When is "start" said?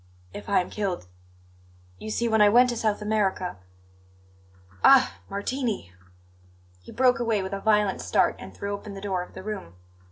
8.01-8.35